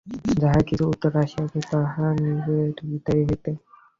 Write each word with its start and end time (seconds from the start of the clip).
যাহা 0.37 0.59
কিছু 0.67 0.83
উত্তর 0.91 1.11
আসিয়াছে, 1.23 1.59
তাহা 1.71 2.05
নিজের 2.21 2.57
হৃদয় 2.81 3.23
হইতে। 3.27 3.51